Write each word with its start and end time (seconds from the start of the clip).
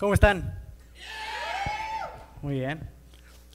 ¿Cómo 0.00 0.14
están? 0.14 0.58
Muy 2.40 2.54
bien. 2.54 2.80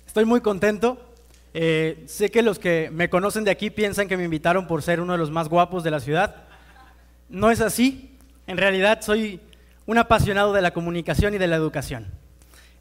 Estoy 0.05 0.25
muy 0.25 0.41
contento. 0.41 1.15
Eh, 1.55 2.03
sé 2.05 2.29
que 2.29 2.43
los 2.43 2.59
que 2.59 2.91
me 2.93 3.09
conocen 3.09 3.43
de 3.43 3.49
aquí 3.49 3.71
piensan 3.71 4.07
que 4.07 4.15
me 4.15 4.25
invitaron 4.25 4.67
por 4.67 4.83
ser 4.83 5.01
uno 5.01 5.13
de 5.13 5.17
los 5.17 5.31
más 5.31 5.49
guapos 5.49 5.83
de 5.83 5.89
la 5.89 5.99
ciudad. 5.99 6.43
No 7.29 7.49
es 7.49 7.61
así. 7.61 8.15
En 8.45 8.57
realidad 8.57 9.01
soy 9.01 9.41
un 9.87 9.97
apasionado 9.97 10.53
de 10.53 10.61
la 10.61 10.69
comunicación 10.69 11.33
y 11.33 11.39
de 11.39 11.47
la 11.47 11.55
educación. 11.55 12.11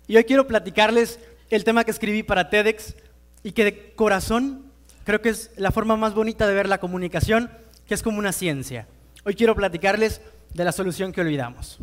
Y 0.07 0.19
hoy 0.19 0.25
quiero 0.25 0.47
platicarles 0.47 1.19
el 1.49 1.65
tema 1.65 1.85
que 1.85 1.91
escribí 1.91 2.23
para 2.23 2.51
TEDx 2.51 2.95
y 3.43 3.53
que 3.53 3.65
de 3.65 3.95
corazón 3.95 4.67
creo 5.05 5.23
que 5.23 5.31
es 5.31 5.53
la 5.57 5.71
forma 5.71 5.97
más 5.97 6.13
bonita 6.13 6.47
de 6.47 6.53
ver 6.53 6.69
la 6.69 6.81
comunicación, 6.81 7.51
que 7.87 7.95
es 7.95 8.03
como 8.03 8.19
una 8.19 8.33
ciencia. 8.33 8.89
Hoy 9.25 9.35
quiero 9.37 9.55
platicarles 9.55 10.21
de 10.53 10.65
la 10.65 10.73
solución 10.73 11.13
que 11.13 11.23
olvidamos. 11.23 11.81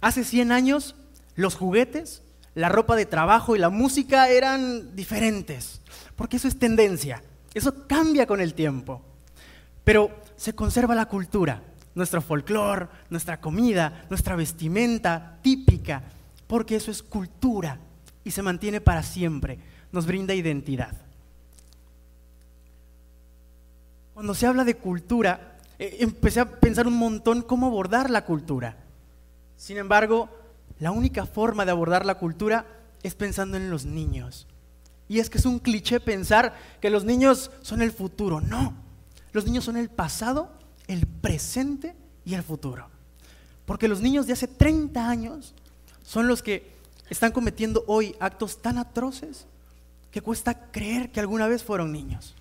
Hace 0.00 0.24
100 0.24 0.52
años, 0.52 0.96
los 1.36 1.54
juguetes, 1.54 2.22
la 2.54 2.68
ropa 2.68 2.96
de 2.96 3.06
trabajo 3.06 3.54
y 3.54 3.58
la 3.58 3.70
música 3.70 4.28
eran 4.28 4.96
diferentes, 4.96 5.80
porque 6.16 6.36
eso 6.36 6.48
es 6.48 6.58
tendencia, 6.58 7.22
eso 7.54 7.86
cambia 7.86 8.26
con 8.26 8.40
el 8.40 8.54
tiempo. 8.54 9.02
Pero 9.84 10.10
se 10.36 10.54
conserva 10.54 10.94
la 10.94 11.06
cultura, 11.06 11.62
nuestro 11.94 12.22
folclore, 12.22 12.88
nuestra 13.10 13.40
comida, 13.40 14.04
nuestra 14.08 14.36
vestimenta 14.36 15.38
típica, 15.42 16.02
porque 16.46 16.76
eso 16.76 16.90
es 16.90 17.02
cultura 17.02 17.78
y 18.24 18.30
se 18.30 18.42
mantiene 18.42 18.80
para 18.80 19.02
siempre, 19.02 19.58
nos 19.92 20.06
brinda 20.06 20.34
identidad. 20.34 20.96
Cuando 24.14 24.34
se 24.34 24.46
habla 24.46 24.64
de 24.64 24.76
cultura, 24.76 25.58
eh, 25.78 25.98
empecé 26.00 26.40
a 26.40 26.50
pensar 26.60 26.86
un 26.86 26.98
montón 26.98 27.42
cómo 27.42 27.66
abordar 27.66 28.10
la 28.10 28.24
cultura. 28.24 28.76
Sin 29.60 29.76
embargo, 29.76 30.30
la 30.78 30.90
única 30.90 31.26
forma 31.26 31.66
de 31.66 31.70
abordar 31.70 32.06
la 32.06 32.14
cultura 32.14 32.64
es 33.02 33.14
pensando 33.14 33.58
en 33.58 33.68
los 33.68 33.84
niños. 33.84 34.46
Y 35.06 35.18
es 35.18 35.28
que 35.28 35.36
es 35.36 35.44
un 35.44 35.58
cliché 35.58 36.00
pensar 36.00 36.56
que 36.80 36.88
los 36.88 37.04
niños 37.04 37.50
son 37.60 37.82
el 37.82 37.92
futuro. 37.92 38.40
No, 38.40 38.72
los 39.32 39.44
niños 39.44 39.64
son 39.64 39.76
el 39.76 39.90
pasado, 39.90 40.50
el 40.86 41.06
presente 41.06 41.94
y 42.24 42.32
el 42.32 42.42
futuro. 42.42 42.88
Porque 43.66 43.86
los 43.86 44.00
niños 44.00 44.26
de 44.26 44.32
hace 44.32 44.48
30 44.48 45.06
años 45.06 45.54
son 46.02 46.26
los 46.26 46.42
que 46.42 46.74
están 47.10 47.30
cometiendo 47.30 47.84
hoy 47.86 48.16
actos 48.18 48.62
tan 48.62 48.78
atroces 48.78 49.44
que 50.10 50.22
cuesta 50.22 50.70
creer 50.70 51.12
que 51.12 51.20
alguna 51.20 51.46
vez 51.48 51.62
fueron 51.62 51.92
niños. 51.92 52.34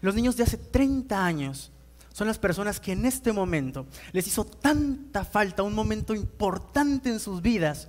Los 0.00 0.14
niños 0.14 0.36
de 0.36 0.44
hace 0.44 0.56
30 0.56 1.26
años 1.26 1.72
son 2.16 2.28
las 2.28 2.38
personas 2.38 2.80
que 2.80 2.92
en 2.92 3.04
este 3.04 3.30
momento 3.30 3.84
les 4.12 4.26
hizo 4.26 4.46
tanta 4.46 5.22
falta, 5.22 5.62
un 5.62 5.74
momento 5.74 6.14
importante 6.14 7.10
en 7.10 7.20
sus 7.20 7.42
vidas, 7.42 7.88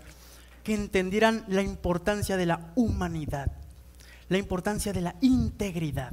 que 0.65 0.73
entendieran 0.73 1.45
la 1.47 1.61
importancia 1.61 2.35
de 2.35 2.45
la 2.45 2.73
humanidad, 2.75 3.53
la 4.27 4.37
importancia 4.37 4.91
de 4.91 4.99
la 4.99 5.15
integridad. 5.21 6.11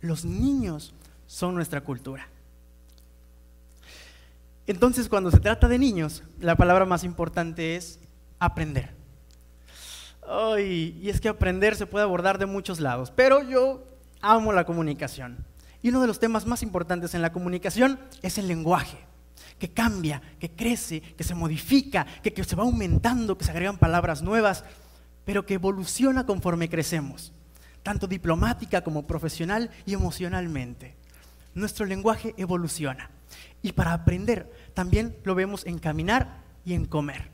Los 0.00 0.24
niños 0.24 0.94
son 1.26 1.56
nuestra 1.56 1.80
cultura. 1.80 2.28
Entonces, 4.68 5.08
cuando 5.08 5.32
se 5.32 5.40
trata 5.40 5.66
de 5.66 5.76
niños, 5.76 6.22
la 6.38 6.54
palabra 6.54 6.84
más 6.84 7.02
importante 7.02 7.74
es 7.74 7.98
aprender. 8.38 8.94
y 10.60 11.10
es 11.10 11.20
que 11.20 11.28
aprender 11.28 11.74
se 11.74 11.86
puede 11.86 12.04
abordar 12.04 12.38
de 12.38 12.46
muchos 12.46 12.78
lados, 12.78 13.10
pero 13.10 13.42
yo 13.42 13.82
amo 14.20 14.52
la 14.52 14.64
comunicación. 14.64 15.44
Y 15.82 15.90
uno 15.90 16.00
de 16.00 16.06
los 16.06 16.18
temas 16.18 16.46
más 16.46 16.62
importantes 16.62 17.14
en 17.14 17.22
la 17.22 17.32
comunicación 17.32 18.00
es 18.22 18.38
el 18.38 18.48
lenguaje, 18.48 18.98
que 19.58 19.70
cambia, 19.70 20.20
que 20.40 20.50
crece, 20.50 21.00
que 21.00 21.24
se 21.24 21.34
modifica, 21.34 22.06
que, 22.22 22.44
se 22.44 22.56
va 22.56 22.64
aumentando, 22.64 23.38
que 23.38 23.44
se 23.44 23.50
agregan 23.50 23.78
palabras 23.78 24.22
nuevas, 24.22 24.64
pero 25.24 25.46
que 25.46 25.54
evoluciona 25.54 26.26
conforme 26.26 26.68
crecemos, 26.68 27.32
tanto 27.82 28.06
diplomática 28.06 28.82
como 28.82 29.06
profesional 29.06 29.70
y 29.86 29.94
emocionalmente. 29.94 30.96
Nuestro 31.54 31.86
lenguaje 31.86 32.34
evoluciona. 32.36 33.10
Y 33.62 33.72
para 33.72 33.92
aprender 33.92 34.50
también 34.74 35.16
lo 35.24 35.34
vemos 35.34 35.66
en 35.66 35.78
caminar 35.78 36.42
y 36.64 36.74
en 36.74 36.86
comer. 36.86 37.30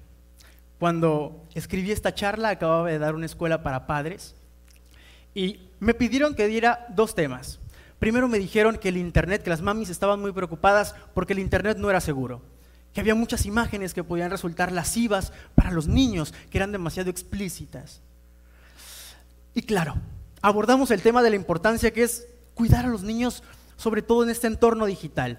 Cuando 0.79 1.47
escribí 1.55 1.93
esta 1.93 2.15
charla, 2.15 2.51
acababa 2.51 2.91
de 2.91 2.99
dar 2.99 3.15
una 3.15 3.27
escuela 3.27 3.63
para 3.63 3.87
padres 3.87 4.35
y 5.35 5.61
me 5.81 5.95
pidieron 5.95 6.35
que 6.35 6.47
diera 6.47 6.87
dos 6.91 7.15
temas. 7.15 7.59
Primero 8.05 8.29
me 8.29 8.39
dijeron 8.39 8.77
que 8.77 8.91
el 8.91 8.99
Internet, 8.99 9.43
que 9.43 9.49
las 9.49 9.63
mamis 9.63 9.89
estaban 9.89 10.21
muy 10.21 10.31
preocupadas 10.31 10.95
porque 11.15 11.33
el 11.33 11.39
Internet 11.39 11.79
no 11.79 11.89
era 11.89 12.03
seguro, 12.03 12.43
que 12.93 13.01
había 13.01 13.15
muchas 13.15 13.47
imágenes 13.47 13.95
que 13.95 14.05
podían 14.05 14.31
resultar 14.31 14.73
lascivas 14.73 15.33
para 15.55 15.71
los 15.71 15.89
niños, 15.89 16.35
que 16.51 16.59
eran 16.59 16.71
demasiado 16.71 17.09
explícitas. 17.09 18.03
Y 19.55 19.63
claro, 19.63 19.95
abordamos 20.43 20.91
el 20.91 21.01
tema 21.01 21.23
de 21.23 21.31
la 21.31 21.37
importancia 21.37 21.95
que 21.95 22.03
es 22.03 22.27
cuidar 22.53 22.85
a 22.85 22.89
los 22.89 23.05
niños, 23.05 23.43
sobre 23.79 24.03
todo 24.03 24.23
en 24.23 24.29
este 24.29 24.49
entorno 24.49 24.85
digital. 24.85 25.39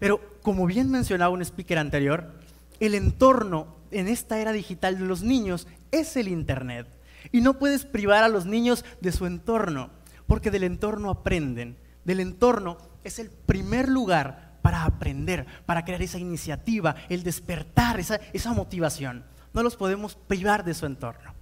Pero 0.00 0.20
como 0.42 0.66
bien 0.66 0.90
mencionaba 0.90 1.32
un 1.32 1.42
speaker 1.42 1.78
anterior, 1.78 2.32
el 2.80 2.96
entorno 2.96 3.76
en 3.92 4.08
esta 4.08 4.40
era 4.40 4.50
digital 4.50 4.98
de 4.98 5.04
los 5.04 5.22
niños 5.22 5.68
es 5.92 6.16
el 6.16 6.26
Internet. 6.26 6.88
Y 7.30 7.40
no 7.40 7.54
puedes 7.54 7.84
privar 7.84 8.24
a 8.24 8.28
los 8.28 8.46
niños 8.46 8.84
de 9.00 9.12
su 9.12 9.26
entorno, 9.26 9.90
porque 10.28 10.52
del 10.52 10.62
entorno 10.62 11.10
aprenden. 11.10 11.76
Del 12.04 12.20
entorno 12.20 12.78
es 13.02 13.18
el 13.18 13.30
primer 13.30 13.88
lugar 13.88 14.58
para 14.62 14.84
aprender, 14.84 15.44
para 15.66 15.84
crear 15.84 16.02
esa 16.02 16.18
iniciativa, 16.18 16.94
el 17.08 17.24
despertar, 17.24 17.98
esa, 17.98 18.52
motivación. 18.52 19.24
No 19.52 19.64
los 19.64 19.74
podemos 19.74 20.14
privar 20.14 20.64
de 20.64 20.74
su 20.74 20.86
entorno. 20.86 21.34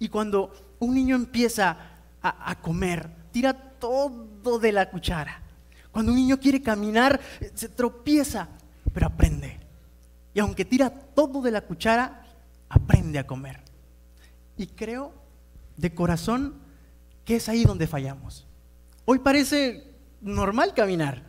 Y 0.00 0.08
cuando 0.08 0.52
un 0.80 0.94
niño 0.94 1.14
empieza 1.14 1.76
a 2.20 2.58
comer, 2.60 3.08
tira 3.30 3.52
todo 3.52 4.58
de 4.58 4.72
la 4.72 4.90
cuchara. 4.90 5.42
Cuando 5.92 6.10
un 6.10 6.18
niño 6.18 6.40
quiere 6.40 6.60
caminar, 6.60 7.20
se 7.54 7.68
tropieza, 7.68 8.48
pero 8.92 9.06
aprende. 9.06 9.60
Y 10.34 10.40
aunque 10.40 10.64
tira 10.64 10.90
todo 10.90 11.40
de 11.40 11.52
la 11.52 11.60
cuchara, 11.60 12.26
aprende 12.68 13.18
a 13.20 13.26
comer. 13.26 13.60
Y 14.56 14.66
creo 14.66 15.12
de 15.76 15.94
corazón 15.94 16.63
que 17.24 17.36
es 17.36 17.48
ahí 17.48 17.64
donde 17.64 17.86
fallamos. 17.86 18.46
Hoy 19.04 19.18
parece 19.18 19.84
normal 20.20 20.74
caminar. 20.74 21.22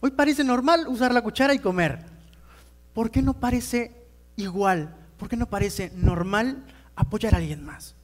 Hoy 0.00 0.10
parece 0.12 0.44
normal 0.44 0.86
usar 0.88 1.12
la 1.12 1.22
cuchara 1.22 1.54
y 1.54 1.58
comer. 1.58 2.04
¿Por 2.94 3.10
qué 3.10 3.22
no 3.22 3.34
parece 3.34 3.92
igual? 4.36 4.96
¿Por 5.16 5.28
qué 5.28 5.36
no 5.36 5.46
parece 5.46 5.92
normal 5.94 6.64
apoyar 6.96 7.34
a 7.34 7.38
alguien 7.38 7.64
más? 7.64 7.94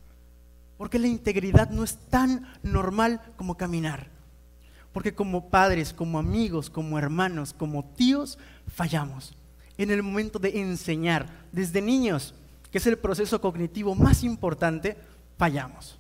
Porque 0.77 0.99
la 0.99 1.07
integridad 1.07 1.71
no 1.71 1.85
es 1.85 1.97
tan 2.11 2.47
normal 2.63 3.21
como 3.37 3.57
caminar. 3.57 4.09
Porque 4.93 5.15
como 5.15 5.49
padres, 5.49 5.93
como 5.93 6.19
amigos, 6.19 6.71
como 6.71 6.99
hermanos, 6.99 7.53
como 7.53 7.85
tíos, 7.85 8.39
fallamos 8.67 9.35
en 9.79 9.91
el 9.91 10.03
momento 10.03 10.39
de 10.39 10.61
enseñar. 10.61 11.27
Desde 11.53 11.81
niños, 11.83 12.35
que 12.71 12.79
es 12.79 12.87
el 12.87 12.99
proceso 12.99 13.41
cognitivo 13.41 13.95
más 13.95 14.25
importante, 14.25 14.97
fallamos. 15.39 15.99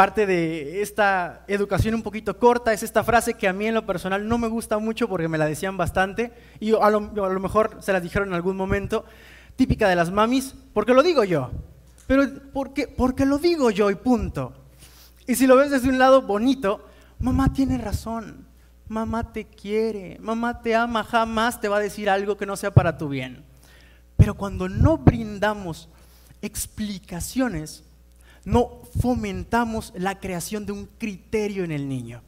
Parte 0.00 0.24
de 0.24 0.80
esta 0.80 1.44
educación 1.46 1.94
un 1.94 2.02
poquito 2.02 2.38
corta 2.38 2.72
es 2.72 2.82
esta 2.82 3.04
frase 3.04 3.34
que 3.34 3.46
a 3.46 3.52
mí 3.52 3.66
en 3.66 3.74
lo 3.74 3.84
personal 3.84 4.26
no 4.26 4.38
me 4.38 4.48
gusta 4.48 4.78
mucho 4.78 5.10
porque 5.10 5.28
me 5.28 5.36
la 5.36 5.44
decían 5.44 5.76
bastante 5.76 6.32
y 6.58 6.72
a 6.72 6.88
lo, 6.88 7.02
mejor 7.38 7.76
se 7.80 7.92
la 7.92 8.00
dijeron 8.00 8.28
en 8.28 8.34
algún 8.34 8.56
momento, 8.56 9.04
típica 9.56 9.90
de 9.90 9.96
las 9.96 10.10
mamis, 10.10 10.54
porque 10.72 10.94
lo 10.94 11.02
digo 11.02 11.22
yo. 11.24 11.50
Pero 12.06 12.26
porque, 12.50 12.88
porque 12.88 13.26
lo 13.26 13.36
digo 13.36 13.70
yo 13.70 13.90
y 13.90 13.94
punto. 13.94 14.54
Y 15.26 15.34
si 15.34 15.46
lo 15.46 15.56
ves 15.56 15.70
desde 15.70 15.90
un 15.90 15.98
lado 15.98 16.22
bonito, 16.22 16.82
mamá 17.18 17.52
tiene 17.52 17.76
razón 17.76 18.46
mamá 18.88 19.34
te 19.34 19.44
quiere, 19.44 20.16
mamá 20.22 20.62
te 20.62 20.74
ama, 20.74 21.04
jamás 21.04 21.60
te 21.60 21.68
va 21.68 21.76
a 21.76 21.80
decir 21.80 22.08
algo 22.08 22.38
que 22.38 22.46
no 22.46 22.56
sea 22.56 22.72
para 22.72 22.96
tu 22.96 23.10
bien. 23.10 23.44
Pero 24.16 24.34
cuando 24.34 24.66
no 24.66 24.96
brindamos 24.96 25.90
explicaciones, 26.40 27.84
no 28.44 28.82
fomentamos 29.00 29.92
la 29.96 30.18
creación 30.18 30.66
de 30.66 30.72
un 30.72 30.86
criterio 30.98 31.64
en 31.64 31.72
el 31.72 31.88
niño. 31.88 32.22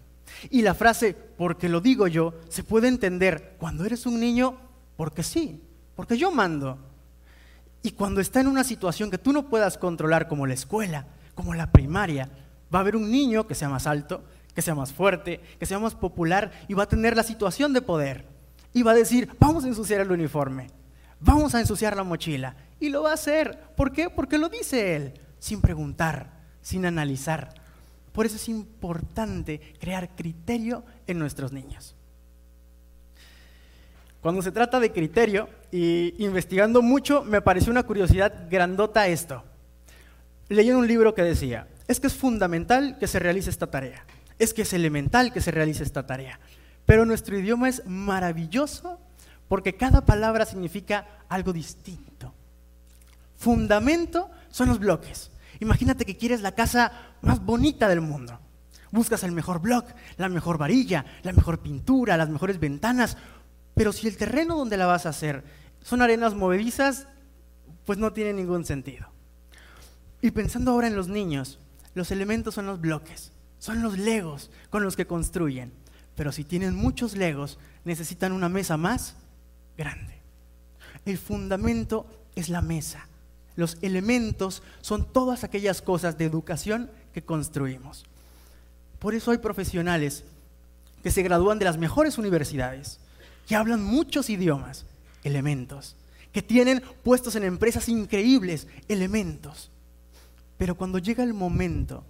Y 0.50 0.62
la 0.62 0.74
frase, 0.74 1.14
porque 1.14 1.68
lo 1.68 1.80
digo 1.80 2.06
yo, 2.08 2.34
se 2.48 2.64
puede 2.64 2.88
entender 2.88 3.56
cuando 3.58 3.84
eres 3.84 4.06
un 4.06 4.18
niño, 4.18 4.56
porque 4.96 5.22
sí, 5.22 5.62
porque 5.94 6.16
yo 6.16 6.30
mando. 6.30 6.78
Y 7.82 7.92
cuando 7.92 8.20
está 8.20 8.40
en 8.40 8.46
una 8.46 8.64
situación 8.64 9.10
que 9.10 9.18
tú 9.18 9.32
no 9.32 9.48
puedas 9.48 9.76
controlar, 9.76 10.28
como 10.28 10.46
la 10.46 10.54
escuela, 10.54 11.06
como 11.34 11.54
la 11.54 11.70
primaria, 11.70 12.30
va 12.72 12.78
a 12.78 12.82
haber 12.82 12.96
un 12.96 13.10
niño 13.10 13.46
que 13.46 13.54
sea 13.54 13.68
más 13.68 13.86
alto, 13.86 14.22
que 14.54 14.62
sea 14.62 14.74
más 14.74 14.92
fuerte, 14.92 15.40
que 15.58 15.66
sea 15.66 15.78
más 15.78 15.94
popular 15.94 16.52
y 16.68 16.74
va 16.74 16.84
a 16.84 16.88
tener 16.88 17.16
la 17.16 17.22
situación 17.22 17.72
de 17.72 17.82
poder. 17.82 18.26
Y 18.72 18.82
va 18.82 18.92
a 18.92 18.96
decir, 18.96 19.28
vamos 19.38 19.64
a 19.64 19.68
ensuciar 19.68 20.00
el 20.00 20.12
uniforme, 20.12 20.68
vamos 21.20 21.54
a 21.54 21.60
ensuciar 21.60 21.96
la 21.96 22.04
mochila. 22.04 22.56
Y 22.80 22.88
lo 22.88 23.02
va 23.02 23.10
a 23.10 23.14
hacer. 23.14 23.58
¿Por 23.76 23.92
qué? 23.92 24.10
Porque 24.10 24.38
lo 24.38 24.48
dice 24.48 24.96
él, 24.96 25.14
sin 25.42 25.60
preguntar, 25.60 26.30
sin 26.60 26.86
analizar. 26.86 27.52
Por 28.12 28.26
eso 28.26 28.36
es 28.36 28.48
importante 28.48 29.74
crear 29.80 30.14
criterio 30.14 30.84
en 31.08 31.18
nuestros 31.18 31.50
niños. 31.50 31.96
Cuando 34.20 34.40
se 34.40 34.52
trata 34.52 34.78
de 34.78 34.92
criterio, 34.92 35.48
y 35.72 36.14
investigando 36.24 36.80
mucho 36.80 37.24
me 37.24 37.42
pareció 37.42 37.72
una 37.72 37.82
curiosidad 37.82 38.46
grandota 38.48 39.08
esto. 39.08 39.42
Leí 40.48 40.70
en 40.70 40.76
un 40.76 40.86
libro 40.86 41.12
que 41.12 41.22
decía, 41.22 41.66
es 41.88 41.98
que 41.98 42.06
es 42.06 42.14
fundamental 42.14 42.96
que 43.00 43.08
se 43.08 43.18
realice 43.18 43.50
esta 43.50 43.66
tarea, 43.66 44.06
es 44.38 44.54
que 44.54 44.62
es 44.62 44.72
elemental 44.72 45.32
que 45.32 45.40
se 45.40 45.50
realice 45.50 45.82
esta 45.82 46.06
tarea, 46.06 46.38
pero 46.86 47.04
nuestro 47.04 47.36
idioma 47.36 47.68
es 47.68 47.84
maravilloso 47.84 49.00
porque 49.48 49.74
cada 49.74 50.06
palabra 50.06 50.46
significa 50.46 51.04
algo 51.28 51.52
distinto. 51.52 52.32
Fundamento 53.36 54.30
son 54.50 54.68
los 54.68 54.78
bloques. 54.78 55.31
Imagínate 55.62 56.04
que 56.04 56.16
quieres 56.16 56.40
la 56.40 56.56
casa 56.56 56.90
más 57.20 57.38
bonita 57.38 57.86
del 57.86 58.00
mundo. 58.00 58.36
Buscas 58.90 59.22
el 59.22 59.30
mejor 59.30 59.60
block, 59.60 59.86
la 60.16 60.28
mejor 60.28 60.58
varilla, 60.58 61.04
la 61.22 61.32
mejor 61.32 61.60
pintura, 61.60 62.16
las 62.16 62.28
mejores 62.28 62.58
ventanas. 62.58 63.16
Pero 63.72 63.92
si 63.92 64.08
el 64.08 64.16
terreno 64.16 64.56
donde 64.56 64.76
la 64.76 64.86
vas 64.86 65.06
a 65.06 65.10
hacer 65.10 65.44
son 65.80 66.02
arenas 66.02 66.34
movedizas, 66.34 67.06
pues 67.84 67.96
no 67.96 68.12
tiene 68.12 68.32
ningún 68.32 68.64
sentido. 68.64 69.06
Y 70.20 70.32
pensando 70.32 70.72
ahora 70.72 70.88
en 70.88 70.96
los 70.96 71.06
niños, 71.06 71.60
los 71.94 72.10
elementos 72.10 72.54
son 72.54 72.66
los 72.66 72.80
bloques, 72.80 73.30
son 73.60 73.82
los 73.82 73.96
legos 73.96 74.50
con 74.68 74.82
los 74.82 74.96
que 74.96 75.06
construyen. 75.06 75.72
Pero 76.16 76.32
si 76.32 76.42
tienen 76.42 76.74
muchos 76.74 77.16
legos, 77.16 77.60
necesitan 77.84 78.32
una 78.32 78.48
mesa 78.48 78.76
más 78.76 79.14
grande. 79.78 80.18
El 81.04 81.18
fundamento 81.18 82.04
es 82.34 82.48
la 82.48 82.62
mesa. 82.62 83.06
Los 83.56 83.78
elementos 83.82 84.62
son 84.80 85.04
todas 85.04 85.44
aquellas 85.44 85.82
cosas 85.82 86.16
de 86.16 86.24
educación 86.24 86.90
que 87.12 87.22
construimos. 87.22 88.04
Por 88.98 89.14
eso 89.14 89.30
hay 89.30 89.38
profesionales 89.38 90.24
que 91.02 91.10
se 91.10 91.22
gradúan 91.22 91.58
de 91.58 91.64
las 91.64 91.78
mejores 91.78 92.18
universidades, 92.18 92.98
que 93.46 93.56
hablan 93.56 93.82
muchos 93.82 94.30
idiomas, 94.30 94.86
elementos, 95.24 95.96
que 96.32 96.42
tienen 96.42 96.82
puestos 97.02 97.36
en 97.36 97.44
empresas 97.44 97.88
increíbles, 97.88 98.68
elementos. 98.88 99.70
Pero 100.56 100.76
cuando 100.76 100.98
llega 100.98 101.24
el 101.24 101.34
momento 101.34 102.04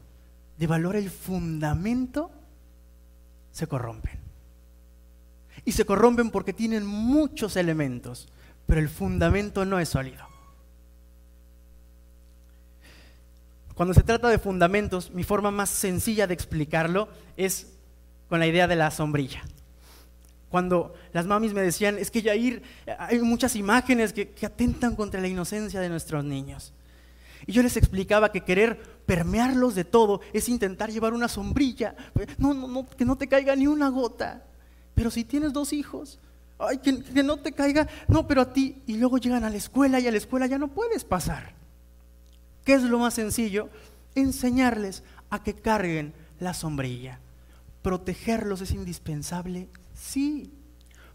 de 0.58 0.66
valorar 0.66 1.02
el 1.02 1.10
fundamento, 1.10 2.30
se 3.50 3.66
corrompen. 3.66 4.20
Y 5.64 5.72
se 5.72 5.84
corrompen 5.84 6.30
porque 6.30 6.52
tienen 6.52 6.86
muchos 6.86 7.56
elementos, 7.56 8.28
pero 8.66 8.80
el 8.80 8.88
fundamento 8.88 9.64
no 9.64 9.80
es 9.80 9.88
sólido. 9.88 10.31
Cuando 13.74 13.94
se 13.94 14.02
trata 14.02 14.28
de 14.28 14.38
fundamentos, 14.38 15.10
mi 15.12 15.24
forma 15.24 15.50
más 15.50 15.70
sencilla 15.70 16.26
de 16.26 16.34
explicarlo 16.34 17.08
es 17.36 17.72
con 18.28 18.38
la 18.38 18.46
idea 18.46 18.66
de 18.66 18.76
la 18.76 18.90
sombrilla. 18.90 19.42
Cuando 20.50 20.94
las 21.12 21.26
mamis 21.26 21.54
me 21.54 21.62
decían, 21.62 21.96
es 21.96 22.10
que 22.10 22.20
Yair, 22.20 22.62
hay 22.98 23.18
muchas 23.20 23.56
imágenes 23.56 24.12
que, 24.12 24.28
que 24.28 24.44
atentan 24.44 24.94
contra 24.94 25.20
la 25.20 25.28
inocencia 25.28 25.80
de 25.80 25.88
nuestros 25.88 26.24
niños. 26.24 26.74
Y 27.46 27.52
yo 27.52 27.62
les 27.62 27.76
explicaba 27.76 28.30
que 28.30 28.42
querer 28.42 28.78
permearlos 29.06 29.74
de 29.74 29.84
todo 29.84 30.20
es 30.32 30.48
intentar 30.48 30.90
llevar 30.90 31.14
una 31.14 31.28
sombrilla. 31.28 31.96
No, 32.38 32.54
no, 32.54 32.68
no, 32.68 32.86
que 32.86 33.04
no 33.04 33.16
te 33.16 33.28
caiga 33.28 33.56
ni 33.56 33.66
una 33.66 33.88
gota. 33.88 34.44
Pero 34.94 35.10
si 35.10 35.24
tienes 35.24 35.52
dos 35.52 35.72
hijos, 35.72 36.18
ay, 36.58 36.78
que, 36.78 37.02
que 37.02 37.22
no 37.22 37.38
te 37.38 37.52
caiga, 37.52 37.88
no, 38.06 38.26
pero 38.28 38.42
a 38.42 38.52
ti. 38.52 38.82
Y 38.86 38.96
luego 38.96 39.18
llegan 39.18 39.44
a 39.44 39.50
la 39.50 39.56
escuela 39.56 39.98
y 39.98 40.06
a 40.06 40.10
la 40.10 40.18
escuela 40.18 40.46
ya 40.46 40.58
no 40.58 40.68
puedes 40.68 41.04
pasar. 41.04 41.61
¿Qué 42.64 42.74
es 42.74 42.82
lo 42.82 42.98
más 42.98 43.14
sencillo? 43.14 43.68
Enseñarles 44.14 45.02
a 45.30 45.42
que 45.42 45.54
carguen 45.54 46.14
la 46.38 46.54
sombrilla. 46.54 47.18
¿Protegerlos 47.82 48.60
es 48.60 48.72
indispensable? 48.72 49.68
Sí. 49.94 50.52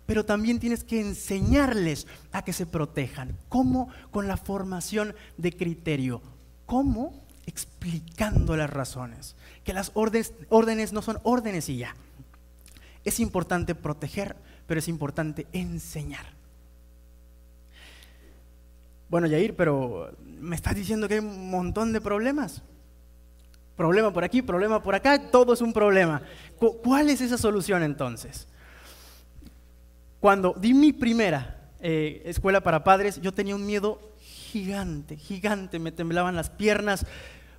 Pero 0.05 0.25
también 0.25 0.59
tienes 0.59 0.83
que 0.83 1.01
enseñarles 1.01 2.07
a 2.31 2.43
que 2.43 2.53
se 2.53 2.65
protejan. 2.65 3.37
¿Cómo? 3.49 3.89
Con 4.11 4.27
la 4.27 4.37
formación 4.37 5.15
de 5.37 5.51
criterio. 5.51 6.21
¿Cómo? 6.65 7.25
Explicando 7.45 8.55
las 8.55 8.69
razones. 8.69 9.35
Que 9.63 9.73
las 9.73 9.91
órdenes, 9.93 10.33
órdenes 10.49 10.93
no 10.93 11.01
son 11.01 11.19
órdenes 11.23 11.69
y 11.69 11.77
ya. 11.77 11.95
Es 13.03 13.19
importante 13.19 13.75
proteger, 13.75 14.35
pero 14.65 14.79
es 14.79 14.87
importante 14.87 15.47
enseñar. 15.53 16.36
Bueno, 19.09 19.27
Yair, 19.27 19.55
pero 19.55 20.11
me 20.39 20.55
estás 20.55 20.75
diciendo 20.75 21.07
que 21.07 21.15
hay 21.15 21.19
un 21.19 21.49
montón 21.49 21.93
de 21.93 22.01
problemas. 22.01 22.61
Problema 23.75 24.11
por 24.11 24.23
aquí, 24.23 24.41
problema 24.41 24.81
por 24.81 24.95
acá, 24.95 25.29
todo 25.29 25.53
es 25.53 25.61
un 25.61 25.71
problema. 25.71 26.21
¿Cuál 26.83 27.09
es 27.09 27.21
esa 27.21 27.37
solución 27.37 27.83
entonces? 27.83 28.47
Cuando 30.19 30.55
di 30.59 30.73
mi 30.73 30.93
primera 30.93 31.69
eh, 31.79 32.23
escuela 32.25 32.61
para 32.61 32.83
padres, 32.83 33.21
yo 33.21 33.33
tenía 33.33 33.55
un 33.55 33.65
miedo 33.65 33.99
gigante, 34.19 35.15
gigante, 35.15 35.77
me 35.77 35.91
temblaban 35.91 36.35
las 36.35 36.49
piernas 36.49 37.05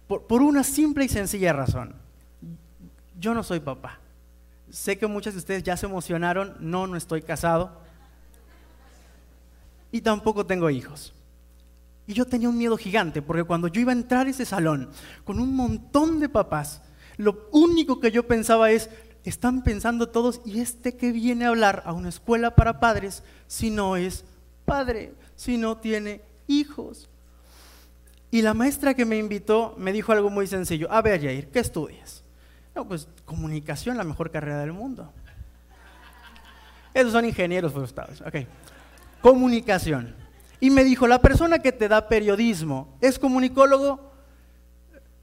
por, 0.09 0.27
por 0.27 0.43
una 0.43 0.65
simple 0.65 1.05
y 1.05 1.09
sencilla 1.09 1.53
razón. 1.53 1.95
Yo 3.19 3.33
no 3.33 3.43
soy 3.43 3.61
papá. 3.61 4.01
Sé 4.71 4.99
que 4.99 5.07
muchos 5.07 5.35
de 5.35 5.39
ustedes 5.39 5.63
ya 5.63 5.77
se 5.77 5.87
emocionaron, 5.87 6.57
no, 6.59 6.87
no 6.87 6.97
estoy 6.97 7.23
casado. 7.23 7.81
Y 9.93 10.01
tampoco 10.01 10.45
tengo 10.45 10.69
hijos. 10.69 11.15
Y 12.09 12.15
yo 12.15 12.25
tenía 12.25 12.49
un 12.49 12.57
miedo 12.57 12.79
gigante, 12.79 13.21
porque 13.21 13.45
cuando 13.45 13.69
yo 13.69 13.83
iba 13.83 13.93
a 13.93 13.95
entrar 13.95 14.27
a 14.27 14.31
ese 14.31 14.47
salón 14.47 14.89
con 15.25 15.39
un 15.39 15.55
montón 15.55 16.19
de 16.21 16.31
papás, 16.31 16.81
lo 17.19 17.51
único 17.53 18.01
que 18.01 18.11
yo 18.11 18.27
pensaba 18.27 18.71
es, 18.71 18.89
están 19.25 19.63
pensando 19.63 20.09
todos, 20.09 20.41
¿y 20.47 20.61
este 20.61 20.97
que 20.97 21.13
viene 21.13 21.45
a 21.45 21.49
hablar 21.49 21.83
a 21.85 21.93
una 21.93 22.09
escuela 22.09 22.55
para 22.57 22.81
padres 22.81 23.23
si 23.47 23.69
no 23.69 23.97
es 23.97 24.25
padre, 24.65 25.13
si 25.37 25.59
no 25.59 25.77
tiene 25.77 26.23
hijos? 26.47 27.11
Y 28.31 28.41
la 28.41 28.55
maestra 28.55 28.95
que 28.95 29.05
me 29.05 29.19
invitó 29.19 29.75
me 29.77 29.93
dijo 29.93 30.11
algo 30.11 30.31
muy 30.31 30.47
sencillo, 30.47 30.91
a 30.91 31.03
ver 31.03 31.21
Jair, 31.21 31.49
¿qué 31.49 31.59
estudias? 31.59 32.25
No, 32.75 32.89
pues 32.89 33.07
comunicación, 33.27 33.99
la 33.99 34.05
mejor 34.05 34.31
carrera 34.31 34.61
del 34.61 34.73
mundo. 34.73 35.13
Esos 36.95 37.13
son 37.13 37.27
ingenieros 37.27 37.75
frustrados, 37.75 38.23
ok. 38.23 38.47
Comunicación. 39.21 40.28
Y 40.61 40.71
me 40.71 40.85
dijo, 40.85 41.07
la 41.07 41.21
persona 41.21 41.61
que 41.61 41.73
te 41.73 41.89
da 41.89 42.09
periodismo, 42.09 42.97
¿es 43.01 43.19
comunicólogo? 43.19 44.13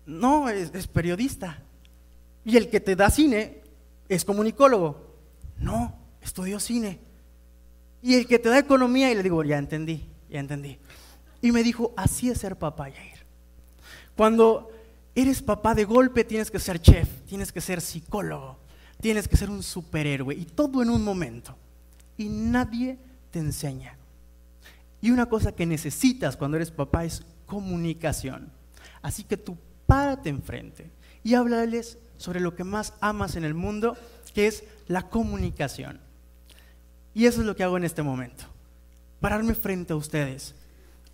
No, 0.06 0.50
es, 0.50 0.88
periodista. 0.88 1.62
Y 2.46 2.58
el 2.58 2.70
que 2.70 2.80
te 2.80 2.96
da 2.96 3.10
cine, 3.10 3.62
¿es 4.08 4.24
comunicólogo? 4.24 5.16
No, 5.58 5.96
estudió 6.22 6.60
cine. 6.60 7.00
Y 8.02 8.16
el 8.16 8.28
que 8.28 8.40
te 8.40 8.50
da 8.50 8.60
economía, 8.60 9.12
y 9.12 9.16
le 9.16 9.24
digo, 9.24 9.44
ya 9.44 9.58
entendí, 9.58 10.06
ya 10.30 10.40
entendí. 10.40 10.78
Y 11.42 11.52
me 11.52 11.64
dijo, 11.64 11.94
así 11.98 12.30
es 12.30 12.38
ser 12.38 12.56
papá, 12.56 12.90
Yair. 12.90 13.26
Cuando 14.16 14.72
eres 15.16 15.42
papá 15.42 15.74
de 15.74 15.84
golpe, 15.84 16.24
tienes 16.24 16.50
que 16.50 16.60
ser 16.60 16.80
chef, 16.80 17.10
tienes 17.28 17.52
que 17.52 17.62
ser 17.62 17.82
psicólogo, 17.82 18.58
tienes 19.02 19.28
que 19.28 19.36
ser 19.36 19.50
un 19.50 19.64
superhéroe, 19.64 20.34
y 20.34 20.46
todo 20.46 20.82
en 20.82 20.90
un 20.92 21.04
momento. 21.04 21.58
Y 22.18 22.30
nadie 22.30 22.98
te 23.32 23.40
enseña. 23.40 23.98
Y 25.06 25.12
una 25.12 25.28
cosa 25.28 25.52
que 25.52 25.68
necesitas 25.68 26.36
cuando 26.36 26.58
eres 26.58 26.72
papá 26.72 27.06
es 27.06 27.22
comunicación. 27.46 28.52
Así 29.04 29.24
que 29.24 29.38
tú 29.38 29.56
párate 29.86 30.30
enfrente 30.30 30.90
y 31.22 31.36
háblales 31.36 32.00
sobre 32.18 32.40
lo 32.40 32.56
que 32.56 32.64
más 32.64 32.94
amas 33.02 33.36
en 33.36 33.44
el 33.44 33.54
mundo, 33.54 33.96
que 34.34 34.48
es 34.48 34.64
la 34.88 35.08
comunicación. 35.08 36.00
Y 37.14 37.28
eso 37.28 37.42
es 37.42 37.46
lo 37.46 37.56
que 37.56 37.64
hago 37.64 37.78
en 37.78 37.84
este 37.84 38.02
momento. 38.02 38.46
Pararme 39.20 39.54
frente 39.54 39.94
a 39.94 39.96
ustedes, 39.96 40.56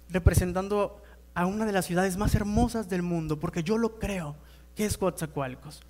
representando 0.07 1.01
a 1.33 1.45
una 1.45 1.65
de 1.65 1.73
las 1.73 1.85
ciudades 1.85 2.15
más 2.15 2.33
hermosas 2.33 2.87
del 2.87 3.01
mundo, 3.01 3.41
porque 3.41 3.61
yo 3.61 3.77
lo 3.77 3.99
creo, 3.99 4.37
que 4.73 4.85
es 4.85 4.97
Coatzacoalcos. 4.97 5.81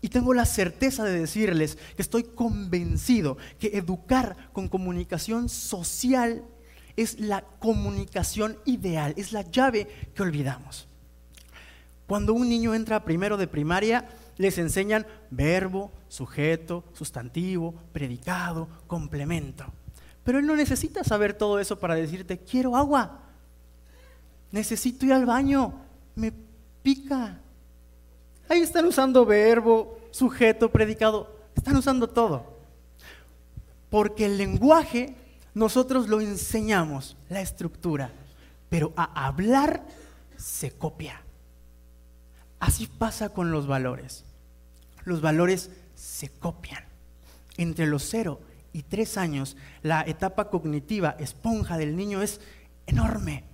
Y 0.00 0.08
tengo 0.10 0.34
la 0.34 0.44
certeza 0.44 1.02
de 1.02 1.18
decirles 1.18 1.78
que 1.96 2.02
estoy 2.02 2.22
convencido 2.22 3.38
que 3.58 3.76
educar 3.76 4.36
con 4.52 4.68
comunicación 4.68 5.48
social 5.48 6.44
es 6.96 7.20
la 7.20 7.42
comunicación 7.42 8.58
ideal, 8.64 9.14
es 9.16 9.32
la 9.32 9.42
llave 9.42 9.88
que 10.14 10.22
olvidamos. 10.22 10.88
Cuando 12.06 12.34
un 12.34 12.48
niño 12.48 12.74
entra 12.74 13.04
primero 13.04 13.36
de 13.36 13.46
primaria, 13.46 14.08
les 14.36 14.58
enseñan 14.58 15.06
verbo, 15.30 15.90
sujeto, 16.08 16.84
sustantivo, 16.92 17.74
predicado, 17.92 18.68
complemento. 18.86 19.64
Pero 20.22 20.38
él 20.38 20.46
no 20.46 20.56
necesita 20.56 21.04
saber 21.04 21.34
todo 21.34 21.58
eso 21.60 21.78
para 21.78 21.94
decirte, 21.94 22.38
quiero 22.38 22.76
agua, 22.76 23.20
necesito 24.50 25.06
ir 25.06 25.12
al 25.12 25.26
baño, 25.26 25.80
me 26.14 26.32
pica. 26.82 27.40
Ahí 28.48 28.60
están 28.60 28.84
usando 28.86 29.24
verbo, 29.24 29.98
sujeto, 30.10 30.70
predicado, 30.70 31.34
están 31.54 31.76
usando 31.76 32.08
todo. 32.08 32.54
Porque 33.90 34.26
el 34.26 34.38
lenguaje 34.38 35.14
nosotros 35.54 36.08
lo 36.08 36.20
enseñamos, 36.20 37.16
la 37.28 37.40
estructura, 37.40 38.10
pero 38.68 38.92
a 38.96 39.26
hablar 39.26 39.86
se 40.36 40.72
copia. 40.72 41.22
Así 42.58 42.86
pasa 42.86 43.28
con 43.28 43.50
los 43.50 43.66
valores. 43.66 44.24
Los 45.04 45.20
valores 45.20 45.70
se 45.94 46.28
copian. 46.28 46.82
Entre 47.56 47.86
los 47.86 48.02
0 48.08 48.40
y 48.72 48.82
tres 48.82 49.16
años, 49.16 49.56
la 49.82 50.02
etapa 50.02 50.50
cognitiva, 50.50 51.14
esponja 51.20 51.78
del 51.78 51.94
niño 51.94 52.20
es 52.22 52.40
enorme. 52.86 53.44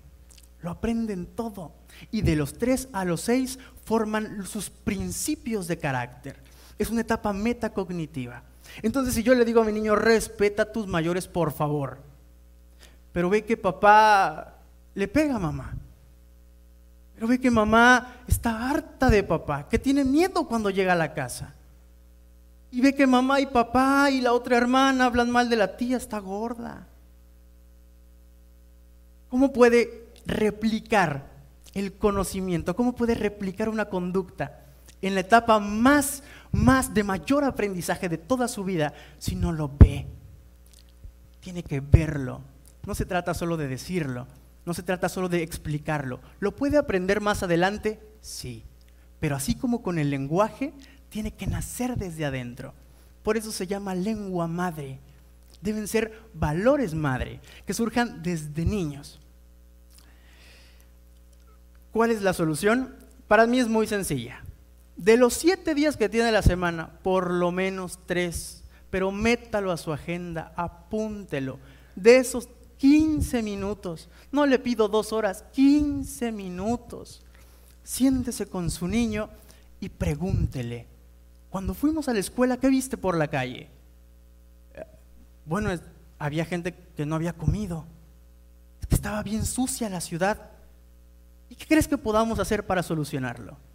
Lo 0.62 0.71
aprenden 0.71 1.26
todo. 1.26 1.75
Y 2.11 2.23
de 2.23 2.37
los 2.37 2.57
tres 2.57 2.88
a 2.92 3.04
los 3.04 3.21
seis 3.23 3.59
forman 3.85 4.47
sus 4.47 4.71
principios 4.71 5.66
de 5.66 5.78
carácter. 5.78 6.42
Es 6.78 6.90
una 6.90 7.02
etapa 7.02 7.33
metacognitiva. 7.33 8.42
Entonces, 8.83 9.15
si 9.15 9.23
yo 9.23 9.35
le 9.35 9.45
digo 9.45 9.61
a 9.61 9.65
mi 9.65 9.73
niño, 9.73 9.97
respeta 9.97 10.62
a 10.62 10.73
tus 10.73 10.87
mayores, 10.87 11.29
por 11.29 11.53
favor. 11.53 11.99
Pero 13.12 13.31
ve 13.31 13.45
que 13.45 13.57
papá 13.57 14.55
le 14.95 15.09
pega 15.09 15.37
a 15.37 15.41
mamá. 15.41 15.75
Pero 17.15 17.29
ve 17.29 17.41
que 17.41 17.50
mamá 17.50 18.23
está 18.27 18.71
harta 18.71 19.11
de 19.11 19.23
papá, 19.23 19.69
que 19.69 19.79
tiene 19.79 20.05
miedo 20.05 20.47
cuando 20.47 20.71
llega 20.71 20.95
a 20.95 20.97
la 20.97 21.12
casa. 21.12 21.55
Y 22.71 22.81
ve 22.81 22.95
que 22.95 23.07
mamá 23.07 23.41
y 23.41 23.47
papá 23.47 24.11
y 24.11 24.21
la 24.21 24.33
otra 24.33 24.57
hermana 24.57 25.07
hablan 25.07 25.31
mal 25.31 25.50
de 25.50 25.57
la 25.57 25.77
tía, 25.77 25.97
está 25.97 26.19
gorda. 26.19 26.87
¿Cómo 29.29 29.53
puede 29.53 30.09
replicar 30.25 31.27
el 31.75 31.93
conocimiento? 31.93 32.75
¿Cómo 32.75 32.95
puede 32.95 33.15
replicar 33.15 33.69
una 33.69 33.87
conducta 33.87 34.61
en 35.02 35.14
la 35.14 35.21
etapa 35.21 35.59
más, 35.59 36.23
más 36.52 36.92
de 36.95 37.04
mayor 37.04 37.45
aprendizaje 37.45 38.09
de 38.09 38.19
toda 38.19 38.49
su 38.49 38.64
vida 38.64 38.92
si 39.19 39.37
no 39.37 39.52
lo 39.52 39.69
ve? 39.69 40.07
Tiene 41.40 41.62
que 41.62 41.80
verlo. 41.80 42.42
No 42.87 42.95
se 42.95 43.04
trata 43.04 43.35
solo 43.35 43.57
de 43.57 43.69
decirlo, 43.69 44.26
no 44.64 44.75
se 44.75 44.83
trata 44.83 45.09
solo 45.09 45.28
de 45.28 45.42
explicarlo. 45.42 46.21
¿Lo 46.38 46.54
puede 46.54 46.78
aprender 46.78 47.21
más 47.21 47.42
adelante? 47.42 48.00
Sí. 48.21 48.64
Pero 49.21 49.37
así 49.37 49.54
como 49.54 49.83
con 49.83 49.99
el 49.99 50.11
lenguaje, 50.11 50.73
tiene 51.09 51.33
que 51.33 51.47
nacer 51.47 51.97
desde 51.97 52.25
adentro. 52.25 52.73
Por 53.23 53.37
eso 53.37 53.52
se 53.52 53.66
llama 53.66 53.95
lengua 53.95 54.47
madre. 54.47 54.99
Deben 55.61 55.87
ser 55.88 56.19
valores 56.33 56.95
madre, 56.95 57.40
que 57.66 57.75
surjan 57.75 58.23
desde 58.23 58.64
niños. 58.64 59.21
¿Cuál 61.92 62.12
es 62.12 62.23
la 62.23 62.33
solución? 62.33 62.95
Para 63.28 63.47
mí 63.47 63.61
es 63.61 63.69
muy 63.69 63.87
sencilla. 63.87 64.42
De 65.00 65.16
los 65.16 65.33
siete 65.33 65.75
días 65.75 65.97
que 65.97 66.11
tiene 66.11 66.30
la 66.30 66.42
semana, 66.42 66.90
por 67.02 67.30
lo 67.30 67.50
menos 67.50 67.99
tres, 68.04 68.62
pero 68.90 69.11
métalo 69.11 69.73
a 69.73 69.78
su 69.78 69.95
agenda, 69.95 70.52
apúntelo. 70.57 71.59
De 71.97 72.19
esos 72.19 72.50
15 72.76 73.42
minutos, 73.42 74.11
no 74.30 74.45
le 74.45 74.59
pido 74.59 74.88
dos 74.88 75.14
horas, 75.14 75.42
15 75.52 76.33
minutos. 76.33 77.23
Siéntese 77.83 78.45
con 78.45 78.69
su 78.71 78.87
niño 78.88 79.30
y 79.80 79.88
pregúntele, 79.88 80.87
cuando 81.49 81.73
fuimos 81.73 82.07
a 82.11 82.12
la 82.12 82.21
escuela, 82.21 82.59
¿qué 82.59 82.69
viste 82.69 82.99
por 82.99 83.16
la 83.16 83.28
calle? 83.28 83.71
Bueno, 85.47 85.71
había 86.19 86.45
gente 86.45 86.75
que 86.95 87.07
no 87.07 87.14
había 87.14 87.33
comido, 87.33 87.87
estaba 88.90 89.23
bien 89.23 89.47
sucia 89.47 89.88
la 89.88 90.02
ciudad. 90.02 90.50
¿Y 91.49 91.54
qué 91.54 91.64
crees 91.64 91.88
que 91.88 91.97
podamos 91.97 92.38
hacer 92.38 92.66
para 92.66 92.83
solucionarlo? 92.83 93.70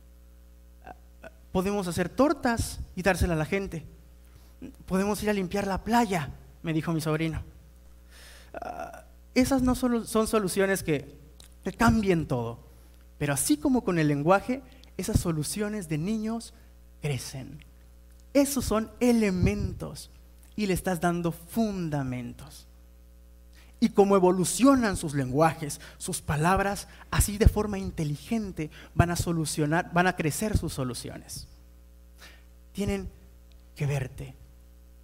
Podemos 1.56 1.88
hacer 1.88 2.10
tortas 2.10 2.82
y 2.98 3.02
dársela 3.02 3.34
a 3.34 3.38
la 3.38 3.46
gente. 3.46 3.86
Podemos 4.86 5.24
ir 5.24 5.30
a 5.30 5.34
limpiar 5.34 5.68
la 5.68 5.86
playa, 5.86 6.34
me 6.64 6.74
dijo 6.74 6.92
mi 6.92 7.00
sobrino. 7.00 7.44
Ah, 8.62 9.06
esas 9.34 9.62
no 9.62 9.74
son, 9.74 10.06
son 10.06 10.28
soluciones 10.28 10.84
que 10.84 11.18
cambien 11.78 12.28
todo, 12.28 12.60
pero 13.18 13.32
así 13.32 13.56
como 13.56 13.86
con 13.86 14.00
el 14.00 14.10
lenguaje, 14.10 14.64
esas 14.98 15.18
soluciones 15.18 15.88
de 15.88 15.98
niños 15.98 16.54
crecen. 17.02 17.64
Esos 18.34 18.66
son 18.66 18.92
elementos 19.00 20.12
y 20.58 20.66
le 20.66 20.74
estás 20.74 21.00
dando 21.00 21.32
fundamentos. 21.32 22.68
Y 23.86 23.89
como 23.89 24.15
evolucionan 24.15 24.98
sus 24.98 25.13
lenguajes, 25.13 25.80
sus 26.00 26.20
palabras, 26.20 26.88
así 27.12 27.38
de 27.38 27.48
forma 27.48 27.77
inteligente 27.77 28.72
van 28.96 29.12
a 29.12 29.15
solucionar, 29.15 29.94
van 29.94 30.08
a 30.08 30.15
crecer 30.15 30.58
sus 30.58 30.74
soluciones. 30.74 31.48
Tienen 32.72 33.08
que 33.75 33.86
verte. 33.86 34.34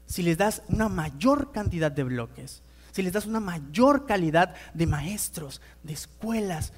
Si 0.07 0.23
les 0.23 0.35
das 0.35 0.63
una 0.67 0.89
mayor 0.89 1.51
cantidad 1.51 1.91
de 1.91 2.05
bloques, 2.05 2.63
si 2.91 3.03
les 3.03 3.13
das 3.13 3.27
una 3.27 3.39
mayor 3.39 4.07
calidad 4.07 4.55
de 4.73 4.87
maestros, 4.87 5.61
de 5.83 5.93
escuelas, 5.93 6.73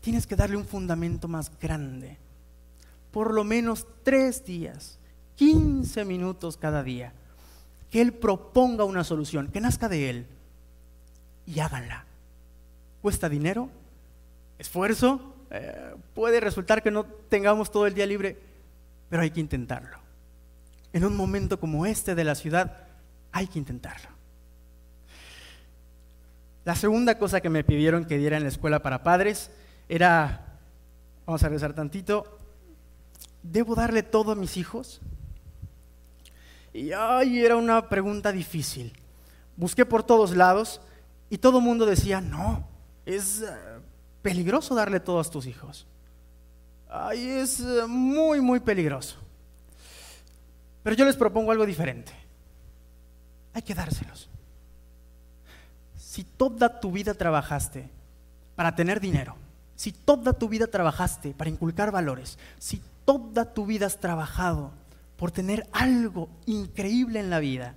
tienes 0.00 0.26
que 0.26 0.36
darle 0.36 0.56
un 0.56 0.64
fundamento 0.64 1.28
más 1.28 1.52
grande 1.60 2.16
por 3.10 3.34
lo 3.34 3.44
menos 3.44 3.86
tres 4.04 4.42
días, 4.46 4.98
15 5.36 6.06
minutos 6.06 6.56
cada 6.56 6.82
día, 6.82 7.12
que 7.90 8.00
Él 8.00 8.14
proponga 8.14 8.84
una 8.84 9.04
solución, 9.04 9.48
que 9.48 9.60
nazca 9.60 9.90
de 9.90 10.08
Él 10.08 10.26
y 11.46 11.60
háganla. 11.60 12.04
¿Cuesta 13.00 13.28
dinero? 13.28 13.68
¿Esfuerzo? 14.58 15.34
Eh, 15.50 15.94
puede 16.14 16.40
resultar 16.40 16.82
que 16.82 16.90
no 16.90 17.04
tengamos 17.04 17.70
todo 17.70 17.86
el 17.86 17.94
día 17.94 18.06
libre, 18.06 18.38
pero 19.08 19.22
hay 19.22 19.30
que 19.30 19.40
intentarlo. 19.40 19.98
En 20.92 21.04
un 21.04 21.16
momento 21.16 21.58
como 21.58 21.84
este 21.86 22.14
de 22.14 22.24
la 22.24 22.34
ciudad, 22.34 22.86
hay 23.32 23.46
que 23.46 23.58
intentarlo. 23.58 24.08
La 26.64 26.76
segunda 26.76 27.18
cosa 27.18 27.40
que 27.40 27.50
me 27.50 27.64
pidieron 27.64 28.04
que 28.04 28.18
diera 28.18 28.36
en 28.36 28.44
la 28.44 28.48
escuela 28.48 28.82
para 28.82 29.02
padres 29.02 29.50
era, 29.88 30.58
vamos 31.26 31.42
a 31.42 31.48
rezar 31.48 31.74
tantito, 31.74 32.38
¿debo 33.42 33.74
darle 33.74 34.02
todo 34.02 34.32
a 34.32 34.36
mis 34.36 34.56
hijos? 34.56 35.00
Y 36.72 36.92
ay, 36.92 37.44
era 37.44 37.56
una 37.56 37.88
pregunta 37.88 38.30
difícil. 38.32 38.92
Busqué 39.56 39.84
por 39.84 40.04
todos 40.04 40.36
lados 40.36 40.80
y 41.32 41.38
todo 41.38 41.60
el 41.60 41.64
mundo 41.64 41.86
decía, 41.86 42.20
no, 42.20 42.68
es 43.06 43.40
eh, 43.40 43.46
peligroso 44.20 44.74
darle 44.74 45.00
todo 45.00 45.18
a 45.18 45.24
tus 45.24 45.46
hijos. 45.46 45.86
Ay, 46.90 47.26
es 47.26 47.58
eh, 47.60 47.86
muy, 47.88 48.42
muy 48.42 48.60
peligroso. 48.60 49.16
Pero 50.82 50.94
yo 50.94 51.06
les 51.06 51.16
propongo 51.16 51.50
algo 51.50 51.64
diferente. 51.64 52.12
Hay 53.54 53.62
que 53.62 53.74
dárselos. 53.74 54.28
Si 55.96 56.22
toda 56.22 56.80
tu 56.80 56.92
vida 56.92 57.14
trabajaste 57.14 57.88
para 58.54 58.76
tener 58.76 59.00
dinero, 59.00 59.34
si 59.74 59.90
toda 59.90 60.34
tu 60.34 60.50
vida 60.50 60.66
trabajaste 60.66 61.32
para 61.32 61.48
inculcar 61.48 61.90
valores, 61.90 62.38
si 62.58 62.82
toda 63.06 63.54
tu 63.54 63.64
vida 63.64 63.86
has 63.86 63.98
trabajado 63.98 64.72
por 65.16 65.30
tener 65.30 65.66
algo 65.72 66.28
increíble 66.44 67.20
en 67.20 67.30
la 67.30 67.38
vida 67.38 67.74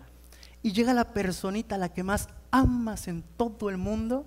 y 0.62 0.74
llega 0.74 0.93
la 0.93 1.13
personita 1.13 1.75
a 1.75 1.77
la 1.77 1.93
que 1.93 2.03
más 2.03 2.27
amas 2.59 3.07
en 3.07 3.24
todo 3.38 3.69
el 3.69 3.77
mundo, 3.77 4.25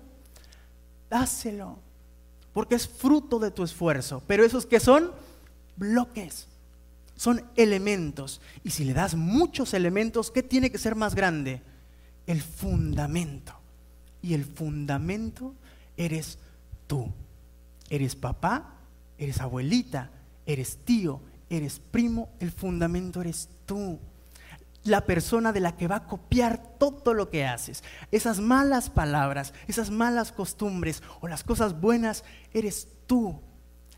dáselo, 1.09 1.79
porque 2.53 2.75
es 2.75 2.87
fruto 2.87 3.39
de 3.39 3.51
tu 3.51 3.63
esfuerzo. 3.63 4.21
Pero 4.27 4.43
esos 4.43 4.65
que 4.65 4.79
son 4.79 5.11
bloques, 5.75 6.47
son 7.15 7.43
elementos. 7.55 8.41
Y 8.63 8.69
si 8.69 8.83
le 8.83 8.93
das 8.93 9.15
muchos 9.15 9.73
elementos, 9.73 10.31
¿qué 10.31 10.43
tiene 10.43 10.71
que 10.71 10.77
ser 10.77 10.95
más 10.95 11.15
grande? 11.15 11.61
El 12.27 12.41
fundamento. 12.41 13.53
Y 14.21 14.33
el 14.33 14.45
fundamento 14.45 15.53
eres 15.97 16.37
tú. 16.87 17.11
Eres 17.89 18.15
papá, 18.15 18.75
eres 19.17 19.41
abuelita, 19.41 20.11
eres 20.45 20.77
tío, 20.85 21.21
eres 21.49 21.79
primo, 21.79 22.29
el 22.39 22.51
fundamento 22.51 23.21
eres 23.21 23.49
tú. 23.65 23.97
La 24.89 25.05
persona 25.05 25.53
de 25.53 25.59
la 25.59 25.77
que 25.77 25.87
va 25.87 25.97
a 25.97 26.07
copiar 26.07 26.77
todo 26.77 27.13
lo 27.13 27.29
que 27.29 27.45
haces. 27.45 27.83
Esas 28.11 28.39
malas 28.39 28.89
palabras, 28.89 29.53
esas 29.67 29.91
malas 29.91 30.31
costumbres 30.31 31.03
o 31.21 31.27
las 31.27 31.43
cosas 31.43 31.79
buenas, 31.79 32.23
eres 32.53 32.87
tú. 33.05 33.39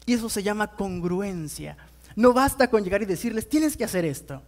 Y 0.06 0.14
eso 0.14 0.30
se 0.30 0.44
llama 0.44 0.76
congruencia. 0.76 1.78
No 2.16 2.34
basta 2.34 2.70
con 2.70 2.84
llegar 2.84 3.02
y 3.02 3.06
decirles, 3.06 3.48
tienes 3.48 3.78
que 3.78 3.86
hacer 3.86 4.06
esto. 4.06 4.42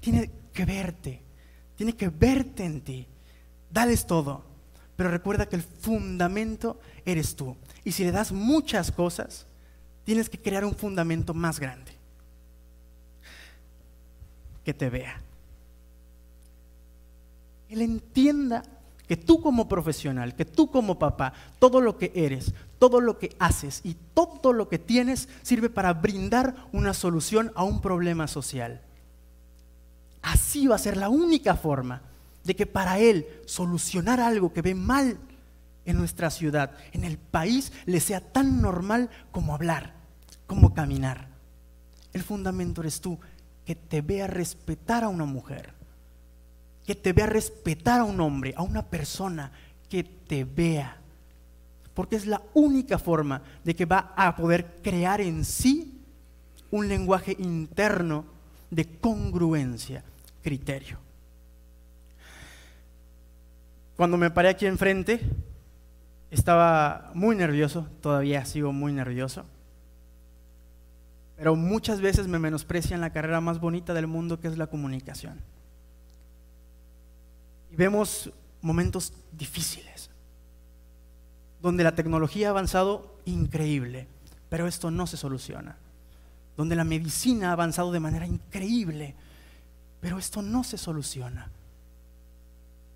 Tiene 0.00 0.30
que 0.52 0.64
verte, 0.64 1.22
tiene 1.76 1.94
que 1.94 2.08
verte 2.08 2.64
en 2.64 2.80
ti. 2.80 3.06
Dales 3.70 4.06
todo. 4.06 4.44
Pero 4.96 5.10
recuerda 5.10 5.46
que 5.46 5.56
el 5.56 5.62
fundamento 5.62 6.80
eres 7.04 7.36
tú. 7.36 7.56
Y 7.84 7.92
si 7.92 8.04
le 8.04 8.12
das 8.12 8.32
muchas 8.32 8.90
cosas, 8.90 9.46
tienes 10.04 10.30
que 10.30 10.40
crear 10.40 10.64
un 10.64 10.74
fundamento 10.74 11.34
más 11.34 11.60
grande. 11.60 11.92
Que 14.64 14.72
te 14.72 14.88
vea. 14.88 15.20
Él 17.68 17.82
entienda 17.82 18.62
que 19.06 19.16
tú 19.16 19.40
como 19.40 19.68
profesional, 19.68 20.34
que 20.34 20.44
tú 20.44 20.70
como 20.70 20.98
papá, 20.98 21.32
todo 21.58 21.80
lo 21.80 21.96
que 21.96 22.12
eres, 22.14 22.52
todo 22.78 23.00
lo 23.00 23.18
que 23.18 23.36
haces 23.38 23.80
y 23.84 23.96
todo 24.14 24.52
lo 24.52 24.68
que 24.68 24.78
tienes 24.78 25.28
sirve 25.42 25.70
para 25.70 25.92
brindar 25.92 26.56
una 26.72 26.92
solución 26.92 27.52
a 27.54 27.62
un 27.62 27.80
problema 27.80 28.26
social. 28.26 28.80
Así 30.22 30.66
va 30.66 30.74
a 30.74 30.78
ser 30.78 30.96
la 30.96 31.08
única 31.08 31.54
forma 31.54 32.02
de 32.42 32.56
que 32.56 32.66
para 32.66 32.98
él 32.98 33.26
solucionar 33.46 34.20
algo 34.20 34.52
que 34.52 34.62
ve 34.62 34.74
mal 34.74 35.18
en 35.84 35.96
nuestra 35.96 36.30
ciudad, 36.30 36.72
en 36.92 37.04
el 37.04 37.16
país, 37.16 37.72
le 37.86 38.00
sea 38.00 38.20
tan 38.20 38.60
normal 38.60 39.08
como 39.30 39.54
hablar, 39.54 39.94
como 40.46 40.74
caminar. 40.74 41.28
El 42.12 42.22
fundamento 42.22 42.80
eres 42.80 43.00
tú, 43.00 43.18
que 43.64 43.76
te 43.76 44.00
vea 44.00 44.26
respetar 44.26 45.04
a 45.04 45.08
una 45.08 45.24
mujer, 45.24 45.75
que 46.86 46.94
te 46.94 47.12
vea 47.12 47.26
respetar 47.26 48.00
a 48.00 48.04
un 48.04 48.20
hombre, 48.20 48.54
a 48.56 48.62
una 48.62 48.82
persona, 48.82 49.50
que 49.88 50.04
te 50.04 50.44
vea. 50.44 50.96
Porque 51.94 52.16
es 52.16 52.26
la 52.26 52.42
única 52.54 52.98
forma 52.98 53.42
de 53.64 53.74
que 53.74 53.86
va 53.86 54.12
a 54.16 54.36
poder 54.36 54.78
crear 54.82 55.20
en 55.20 55.44
sí 55.44 56.00
un 56.70 56.88
lenguaje 56.88 57.34
interno 57.38 58.24
de 58.70 58.86
congruencia, 58.98 60.04
criterio. 60.42 60.98
Cuando 63.96 64.16
me 64.16 64.30
paré 64.30 64.50
aquí 64.50 64.66
enfrente, 64.66 65.20
estaba 66.30 67.10
muy 67.14 67.34
nervioso, 67.34 67.88
todavía 68.02 68.44
sigo 68.44 68.72
muy 68.72 68.92
nervioso, 68.92 69.46
pero 71.36 71.56
muchas 71.56 72.00
veces 72.00 72.28
me 72.28 72.38
menosprecian 72.38 73.00
la 73.00 73.10
carrera 73.10 73.40
más 73.40 73.58
bonita 73.58 73.94
del 73.94 74.06
mundo 74.06 74.38
que 74.38 74.48
es 74.48 74.58
la 74.58 74.66
comunicación. 74.66 75.40
Vemos 77.76 78.30
momentos 78.62 79.12
difíciles, 79.32 80.10
donde 81.60 81.84
la 81.84 81.94
tecnología 81.94 82.48
ha 82.48 82.50
avanzado 82.50 83.18
increíble, 83.26 84.08
pero 84.48 84.66
esto 84.66 84.90
no 84.90 85.06
se 85.06 85.16
soluciona. 85.16 85.76
Donde 86.56 86.74
la 86.74 86.84
medicina 86.84 87.50
ha 87.50 87.52
avanzado 87.52 87.92
de 87.92 88.00
manera 88.00 88.26
increíble, 88.26 89.14
pero 90.00 90.16
esto 90.16 90.40
no 90.40 90.64
se 90.64 90.78
soluciona. 90.78 91.50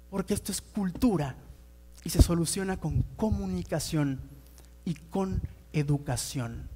Porque 0.08 0.32
esto 0.32 0.50
es 0.50 0.62
cultura 0.62 1.36
y 2.02 2.10
se 2.10 2.22
soluciona 2.22 2.78
con 2.78 3.02
comunicación 3.16 4.18
y 4.86 4.94
con 4.94 5.42
educación. 5.74 6.68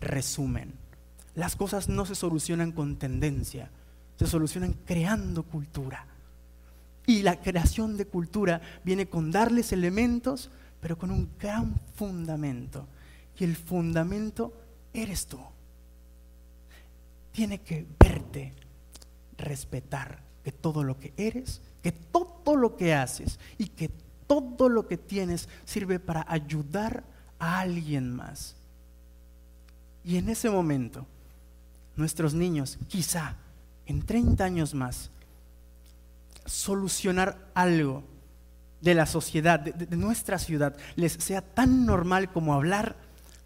Resumen, 0.00 0.74
las 1.34 1.56
cosas 1.56 1.88
no 1.88 2.06
se 2.06 2.14
solucionan 2.14 2.70
con 2.70 2.96
tendencia, 2.96 3.70
se 4.16 4.26
solucionan 4.28 4.74
creando 4.84 5.42
cultura. 5.42 6.06
Y 7.06 7.22
la 7.22 7.40
creación 7.40 7.96
de 7.96 8.06
cultura 8.06 8.60
viene 8.84 9.08
con 9.08 9.30
darles 9.30 9.72
elementos, 9.72 10.50
pero 10.80 10.98
con 10.98 11.10
un 11.10 11.30
gran 11.38 11.80
fundamento. 11.94 12.86
Y 13.38 13.44
el 13.44 13.56
fundamento 13.56 14.52
eres 14.92 15.26
tú. 15.26 15.38
Tiene 17.32 17.60
que 17.60 17.86
verte, 17.98 18.54
respetar 19.38 20.22
que 20.42 20.52
todo 20.52 20.82
lo 20.82 20.98
que 20.98 21.12
eres, 21.16 21.60
que 21.82 21.92
todo 21.92 22.56
lo 22.56 22.76
que 22.76 22.94
haces 22.94 23.38
y 23.58 23.68
que 23.68 23.90
todo 24.26 24.68
lo 24.68 24.88
que 24.88 24.96
tienes 24.96 25.48
sirve 25.64 26.00
para 26.00 26.24
ayudar 26.28 27.04
a 27.38 27.60
alguien 27.60 28.14
más. 28.14 28.56
Y 30.04 30.16
en 30.16 30.28
ese 30.28 30.50
momento, 30.50 31.06
nuestros 31.96 32.34
niños, 32.34 32.78
quizá 32.88 33.36
en 33.86 34.02
30 34.02 34.44
años 34.44 34.74
más, 34.74 35.10
solucionar 36.46 37.50
algo 37.54 38.04
de 38.80 38.94
la 38.94 39.06
sociedad, 39.06 39.60
de, 39.60 39.96
nuestra 39.96 40.38
ciudad, 40.38 40.76
les 40.94 41.12
sea 41.12 41.42
tan 41.42 41.86
normal 41.86 42.30
como 42.32 42.54
hablar, 42.54 42.96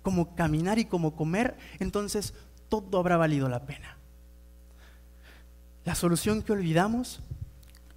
como 0.02 0.34
caminar 0.34 0.78
y 0.78 0.84
como 0.84 1.16
comer, 1.16 1.56
entonces 1.78 2.34
todo 2.68 2.98
habrá 2.98 3.16
valido 3.16 3.48
la 3.48 3.66
pena. 3.66 3.96
La 5.84 5.94
solución 5.94 6.42
que 6.42 6.52
olvidamos 6.52 7.22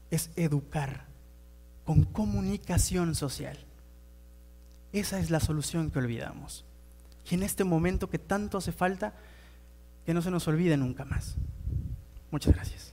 es 0.09 0.29
educar 0.35 1.05
con 1.85 2.03
comunicación 2.03 3.15
social. 3.15 3.57
Esa 4.93 5.19
es 5.19 5.29
la 5.29 5.39
solución 5.39 5.91
que 5.91 5.99
olvidamos. 5.99 6.65
Y 7.29 7.35
en 7.35 7.43
este 7.43 7.63
momento 7.63 8.09
que 8.09 8.19
tanto 8.19 8.57
hace 8.57 8.71
falta, 8.71 9.13
que 10.05 10.13
no 10.13 10.21
se 10.21 10.31
nos 10.31 10.47
olvide 10.47 10.77
nunca 10.77 11.03
más. 11.05 11.35
Muchas 12.31 12.53
gracias. 12.53 12.92